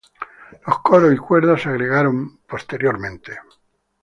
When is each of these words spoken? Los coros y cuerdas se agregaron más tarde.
Los 0.65 0.79
coros 0.79 1.13
y 1.13 1.17
cuerdas 1.17 1.61
se 1.61 1.69
agregaron 1.69 2.39
más 2.51 2.65
tarde. 2.65 2.89